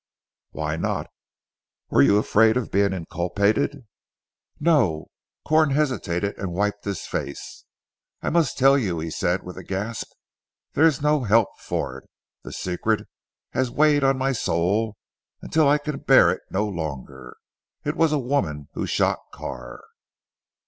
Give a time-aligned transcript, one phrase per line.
[0.49, 1.11] "Why not?
[1.91, 3.85] Were you afraid of being inculpated?"
[4.59, 5.11] "No."
[5.45, 7.65] Corn hesitated and wiped his face.
[8.19, 10.09] "I must tell you," he said with a gasp,
[10.73, 12.09] "there is no help for it!
[12.43, 13.07] This secret
[13.51, 14.97] has weighed on my soul
[15.39, 17.37] until I can bear it no longer.
[17.85, 19.83] It was a woman who shot Carr."